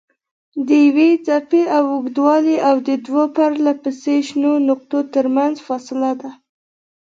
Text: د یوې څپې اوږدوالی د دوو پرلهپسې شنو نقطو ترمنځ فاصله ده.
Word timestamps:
د 0.67 0.69
یوې 0.85 1.09
څپې 1.25 1.61
اوږدوالی 1.77 2.55
د 2.87 2.89
دوو 3.05 3.23
پرلهپسې 3.35 4.15
شنو 4.27 4.53
نقطو 4.69 4.99
ترمنځ 5.13 5.55
فاصله 5.67 6.11
ده. 6.21 6.31